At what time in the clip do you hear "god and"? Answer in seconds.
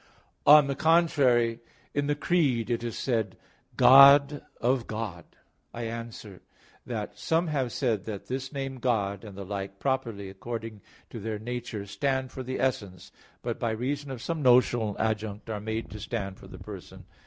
8.79-9.37